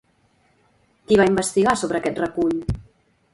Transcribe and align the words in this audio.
Qui 1.11 1.19
va 1.21 1.27
investigar 1.33 1.75
sobre 1.83 2.01
aquest 2.01 2.23
recull? 2.23 2.57